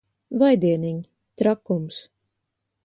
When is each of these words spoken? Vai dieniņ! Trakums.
Vai 0.43 0.55
dieniņ! 0.63 1.03
Trakums. 1.41 2.03